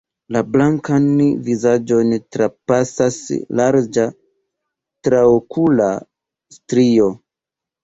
La 0.35 0.39
blankan 0.53 1.03
vizaĝon 1.49 2.15
trapasas 2.37 3.19
larĝa 3.61 4.07
traokula 5.09 5.93
strio. 6.59 7.09